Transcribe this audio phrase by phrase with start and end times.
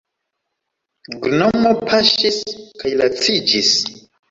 [1.25, 2.41] Gnomo paŝis
[2.83, 3.73] kaj laciĝis.